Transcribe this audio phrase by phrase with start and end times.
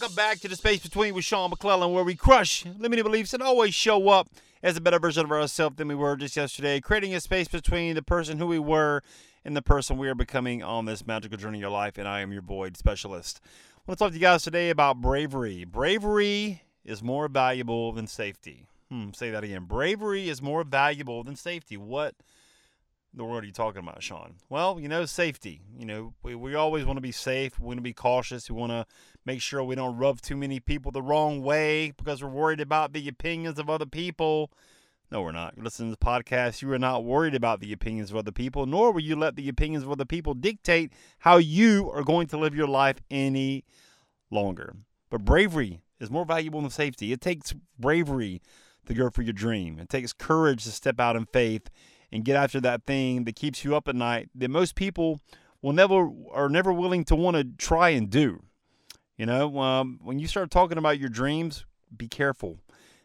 [0.00, 3.42] Welcome back to the Space Between with Sean McClellan, where we crush limiting beliefs and
[3.42, 4.28] always show up
[4.62, 7.94] as a better version of ourselves than we were just yesterday, creating a space between
[7.94, 9.02] the person who we were
[9.44, 11.98] and the person we are becoming on this magical journey of your life.
[11.98, 13.40] And I am your Void Specialist.
[13.90, 15.64] Want to talk to you guys today about bravery.
[15.64, 18.68] Bravery is more valuable than safety.
[18.88, 19.64] Hmm, say that again.
[19.64, 21.76] Bravery is more valuable than safety.
[21.76, 22.14] What
[23.12, 24.36] the world are you talking about, Sean?
[24.48, 25.62] Well, you know, safety.
[25.76, 27.58] You know, we, we always want to be safe.
[27.58, 28.48] We want to be cautious.
[28.48, 28.86] We want to
[29.26, 32.92] make sure we don't rub too many people the wrong way because we're worried about
[32.92, 34.52] the opinions of other people.
[35.12, 35.58] No, we're not.
[35.58, 38.92] Listen to this podcast, you are not worried about the opinions of other people, nor
[38.92, 42.54] will you let the opinions of other people dictate how you are going to live
[42.54, 43.64] your life any
[44.30, 44.76] longer.
[45.10, 47.12] But bravery is more valuable than safety.
[47.12, 48.40] It takes bravery
[48.86, 49.80] to go for your dream.
[49.80, 51.70] It takes courage to step out in faith
[52.12, 55.20] and get after that thing that keeps you up at night that most people
[55.60, 58.44] will never are never willing to want to try and do.
[59.16, 62.60] You know, um, when you start talking about your dreams, be careful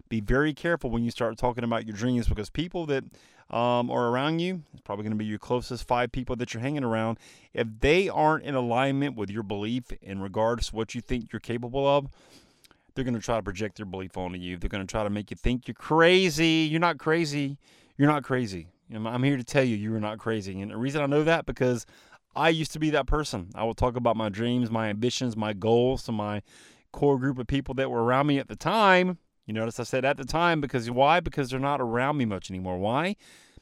[0.09, 3.03] be very careful when you start talking about your dreams because people that
[3.49, 6.61] um, are around you, it's probably going to be your closest five people that you're
[6.61, 7.19] hanging around.
[7.53, 11.39] If they aren't in alignment with your belief in regards to what you think you're
[11.39, 12.07] capable of,
[12.93, 14.57] they're going to try to project their belief onto you.
[14.57, 16.67] They're going to try to make you think you're crazy.
[16.69, 17.57] You're not crazy.
[17.97, 18.67] You're not crazy.
[18.93, 20.59] I'm here to tell you, you are not crazy.
[20.61, 21.85] And the reason I know that because
[22.35, 23.49] I used to be that person.
[23.55, 26.41] I will talk about my dreams, my ambitions, my goals to my
[26.91, 30.05] core group of people that were around me at the time you notice I said
[30.05, 31.19] at the time because why?
[31.19, 32.77] Because they're not around me much anymore.
[32.77, 33.15] Why?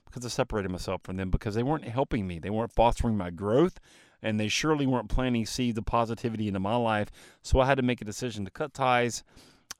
[0.06, 2.40] Because I separated myself from them because they weren't helping me.
[2.40, 3.80] They weren't fostering my growth
[4.22, 7.10] and they surely weren't planting seeds of positivity into my life.
[7.42, 9.24] So I had to make a decision to cut ties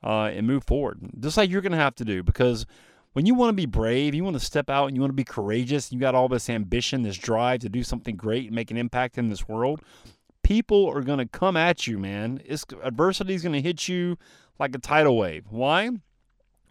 [0.04, 2.66] uh, and move forward, just like you're going to have to do because
[3.14, 5.16] when you want to be brave, you want to step out and you want to
[5.16, 8.72] be courageous, you got all this ambition, this drive to do something great and make
[8.72, 9.82] an impact in this world.
[10.44, 12.42] People are going to come at you, man.
[12.46, 14.18] It's, adversity is going to hit you
[14.60, 15.46] like a tidal wave.
[15.50, 15.90] Why?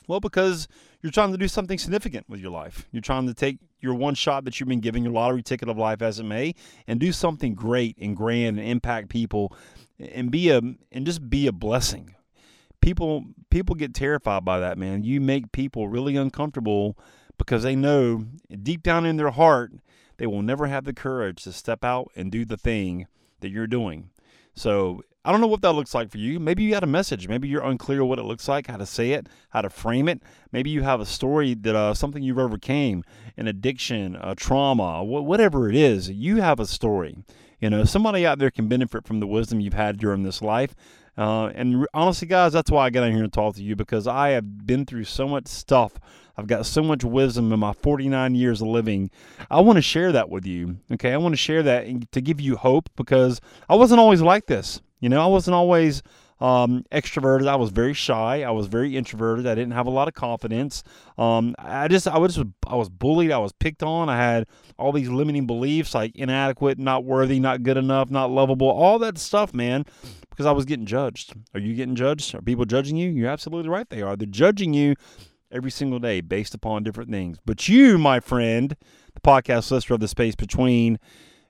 [0.07, 0.69] Well, because
[1.01, 2.87] you're trying to do something significant with your life.
[2.93, 5.79] You're trying to take your one shot that you've been given, your lottery ticket of
[5.79, 6.55] life as it may,
[6.87, 9.55] and do something great and grand and impact people
[9.99, 12.15] and be a and just be a blessing.
[12.81, 15.05] People people get terrified by that, man.
[15.05, 16.99] You make people really uncomfortable
[17.39, 18.27] because they know
[18.63, 19.73] deep down in their heart
[20.19, 23.07] they will never have the courage to step out and do the thing
[23.43, 24.11] that you're doing.
[24.55, 26.41] So I don't know what that looks like for you.
[26.41, 27.29] Maybe you got a message.
[27.29, 30.21] Maybe you're unclear what it looks like, how to say it, how to frame it.
[30.51, 33.05] Maybe you have a story that uh, something you've overcame,
[33.37, 36.11] an addiction, a trauma, wh- whatever it is.
[36.11, 37.19] You have a story.
[37.61, 40.75] You know, somebody out there can benefit from the wisdom you've had during this life.
[41.17, 44.07] Uh, and honestly, guys, that's why I got in here and talk to you because
[44.07, 45.95] I have been through so much stuff.
[46.37, 49.11] I've got so much wisdom in my 49 years of living.
[49.51, 50.79] I want to share that with you.
[50.93, 54.47] Okay, I want to share that to give you hope because I wasn't always like
[54.47, 54.81] this.
[55.01, 56.03] You know, I wasn't always
[56.43, 57.47] um, extroverted.
[57.47, 58.43] I was very shy.
[58.43, 59.47] I was very introverted.
[59.47, 60.83] I didn't have a lot of confidence.
[61.17, 62.37] Um, I just, I was,
[62.67, 63.31] I was bullied.
[63.31, 64.09] I was picked on.
[64.09, 68.69] I had all these limiting beliefs like inadequate, not worthy, not good enough, not lovable,
[68.69, 69.87] all that stuff, man,
[70.31, 71.33] because I was getting judged.
[71.55, 72.35] Are you getting judged?
[72.35, 73.09] Are people judging you?
[73.09, 73.89] You're absolutely right.
[73.89, 74.17] They are.
[74.17, 74.97] They're judging you
[75.53, 77.39] every single day based upon different things.
[77.47, 78.77] But you, my friend,
[79.15, 80.99] the podcast listener of the space between,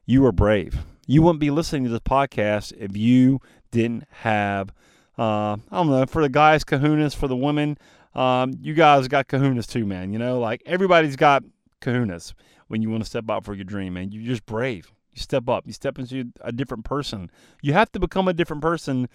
[0.04, 3.40] you are brave you wouldn't be listening to this podcast if you
[3.72, 4.72] didn't have,
[5.18, 7.76] uh, I don't know, for the guys, kahunas, for the women,
[8.14, 10.12] um, you guys got kahunas too, man.
[10.12, 11.42] You know, like everybody's got
[11.80, 12.34] kahunas
[12.68, 14.12] when you want to step out for your dream, man.
[14.12, 14.92] You're just brave.
[15.14, 17.30] You step up, you step into a different person.
[17.60, 19.08] You have to become a different person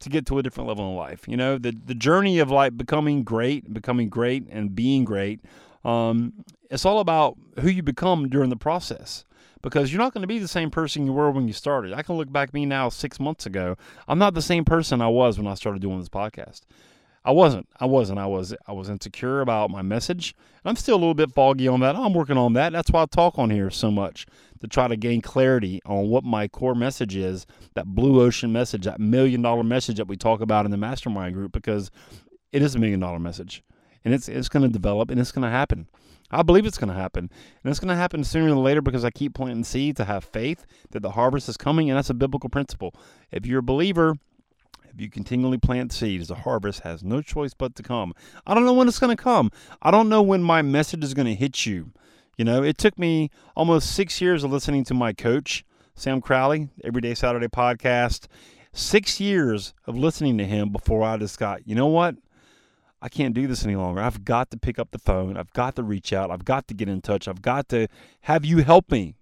[0.00, 1.26] to get to a different level in life.
[1.28, 5.40] You know, the the journey of like becoming great, becoming great, and being great.
[5.84, 9.24] Um, it's all about who you become during the process
[9.62, 11.92] because you're not going to be the same person you were when you started.
[11.92, 13.76] I can look back me now six months ago.
[14.08, 16.62] I'm not the same person I was when I started doing this podcast.
[17.22, 17.68] I wasn't.
[17.78, 18.18] I wasn't.
[18.18, 18.54] I was.
[18.66, 20.34] I was insecure about my message.
[20.64, 21.94] I'm still a little bit foggy on that.
[21.94, 22.72] I'm working on that.
[22.72, 24.26] That's why I talk on here so much
[24.60, 27.46] to try to gain clarity on what my core message is.
[27.74, 31.34] That blue ocean message, that million dollar message that we talk about in the mastermind
[31.34, 31.90] group, because
[32.52, 33.62] it is a million dollar message,
[34.04, 35.88] and it's it's going to develop and it's going to happen.
[36.32, 37.28] I believe it's going to happen.
[37.64, 40.22] And it's going to happen sooner than later because I keep planting seeds to have
[40.22, 41.90] faith that the harvest is coming.
[41.90, 42.94] And that's a biblical principle.
[43.32, 44.16] If you're a believer,
[44.94, 48.14] if you continually plant seeds, the harvest has no choice but to come.
[48.46, 49.50] I don't know when it's going to come.
[49.82, 51.90] I don't know when my message is going to hit you.
[52.38, 55.64] You know, it took me almost six years of listening to my coach,
[55.96, 58.28] Sam Crowley, Everyday Saturday podcast.
[58.72, 62.14] six years of listening to him before I just got, you know what?
[63.02, 64.00] I can't do this any longer.
[64.00, 65.36] I've got to pick up the phone.
[65.36, 66.30] I've got to reach out.
[66.30, 67.26] I've got to get in touch.
[67.26, 67.88] I've got to
[68.22, 69.14] have you help me.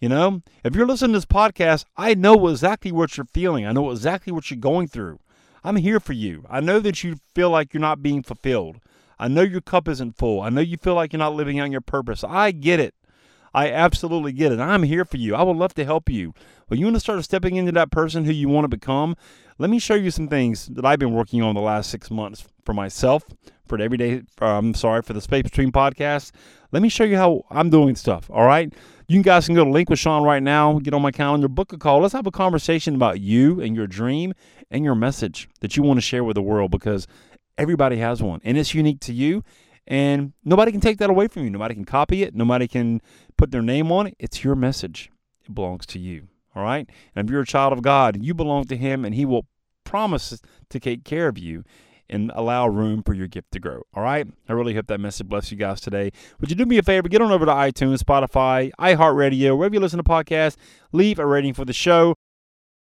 [0.00, 3.66] You know, if you're listening to this podcast, I know exactly what you're feeling.
[3.66, 5.18] I know exactly what you're going through.
[5.64, 6.44] I'm here for you.
[6.48, 8.76] I know that you feel like you're not being fulfilled.
[9.18, 10.42] I know your cup isn't full.
[10.42, 12.22] I know you feel like you're not living out your purpose.
[12.22, 12.94] I get it.
[13.54, 14.60] I absolutely get it.
[14.60, 15.34] I'm here for you.
[15.34, 16.34] I would love to help you.
[16.68, 19.16] But you want to start stepping into that person who you want to become?
[19.58, 22.46] Let me show you some things that I've been working on the last six months
[22.66, 23.24] for myself,
[23.66, 24.22] for everyday.
[24.40, 26.32] I'm sorry for the Space Between podcast.
[26.72, 28.28] Let me show you how I'm doing stuff.
[28.30, 28.74] All right.
[29.08, 31.72] You guys can go to Link with Sean right now, get on my calendar, book
[31.72, 32.00] a call.
[32.00, 34.34] Let's have a conversation about you and your dream
[34.68, 37.06] and your message that you want to share with the world because
[37.56, 39.44] everybody has one and it's unique to you
[39.86, 41.50] and nobody can take that away from you.
[41.50, 42.34] Nobody can copy it.
[42.34, 43.00] Nobody can
[43.36, 44.16] put their name on it.
[44.18, 45.12] It's your message.
[45.44, 46.26] It belongs to you.
[46.56, 46.90] All right.
[47.14, 49.46] And if you're a child of God, you belong to Him, and He will
[49.84, 50.40] promise
[50.70, 51.62] to take care of you
[52.08, 53.82] and allow room for your gift to grow.
[53.94, 54.26] All right.
[54.48, 56.12] I really hope that message bless you guys today.
[56.40, 57.08] Would you do me a favor?
[57.08, 60.56] Get on over to iTunes, Spotify, iHeartRadio, wherever you listen to podcasts.
[60.92, 62.14] Leave a rating for the show.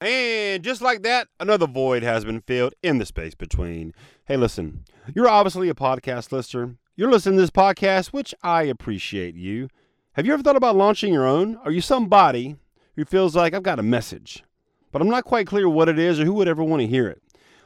[0.01, 3.95] And just like that, another void has been filled in the space between.
[4.25, 4.85] Hey, listen,
[5.15, 6.77] you're obviously a podcast listener.
[6.97, 9.69] You're listening to this podcast, which I appreciate you.
[10.15, 11.57] Have you ever thought about launching your own?
[11.65, 12.57] Are you somebody
[12.97, 14.45] who feels like I've got a message,
[14.91, 17.09] but I'm not quite clear what it is or who would ever want to hear
[17.09, 17.23] it?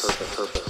[0.00, 0.36] Purpose.
[0.36, 0.67] Purpose.